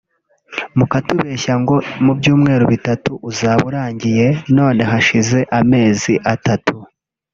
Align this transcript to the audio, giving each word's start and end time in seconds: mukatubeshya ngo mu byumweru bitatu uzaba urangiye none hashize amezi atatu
mukatubeshya 0.77 1.53
ngo 1.61 1.75
mu 2.03 2.11
byumweru 2.19 2.63
bitatu 2.73 3.11
uzaba 3.29 3.61
urangiye 3.69 4.27
none 4.57 4.81
hashize 4.91 5.39
amezi 5.59 6.13
atatu 6.33 6.75